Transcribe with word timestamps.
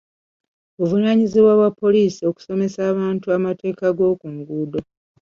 Buvunaanyizibwa 0.77 1.51
bwa 1.59 1.69
poliisi 1.81 2.21
okusomesa 2.29 2.79
abantu 2.91 3.25
amateeka 3.37 3.85
g'oku 3.97 4.25
nguudo. 4.35 4.79